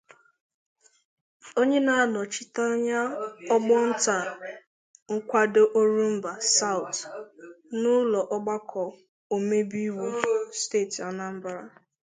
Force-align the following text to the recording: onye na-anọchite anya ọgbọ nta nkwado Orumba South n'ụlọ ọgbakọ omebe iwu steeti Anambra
onye 1.59 1.79
na-anọchite 1.85 2.61
anya 2.73 2.99
ọgbọ 3.55 3.75
nta 3.89 4.17
nkwado 5.13 5.61
Orumba 5.79 6.31
South 6.57 7.01
n'ụlọ 7.79 8.19
ọgbakọ 8.35 8.81
omebe 9.35 9.79
iwu 9.89 10.05
steeti 10.59 10.99
Anambra 11.09 11.59